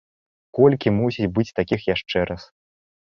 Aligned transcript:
Колькі 0.59 0.93
мусіць 1.01 1.31
быць 1.35 1.47
такіх 1.59 1.87
яшчэ 1.93 2.27
раз? 2.31 2.41